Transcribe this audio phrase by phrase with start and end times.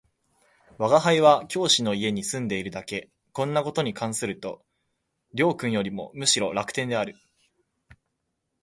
[0.79, 4.65] 吾輩は教師の家に住んでいるだけ、こんな事に関すると
[5.35, 7.15] 両君よりもむしろ楽天である